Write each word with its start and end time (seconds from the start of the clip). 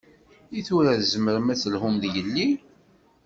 I 0.57 0.61
tura 0.67 0.91
tzemrem 1.01 1.47
ad 1.53 1.57
d-telhum 1.59 1.95
d 2.01 2.03
yelli? 2.13 2.47